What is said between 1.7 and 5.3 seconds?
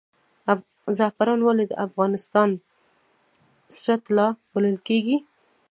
افغانستان سره طلا بلل کیږي؟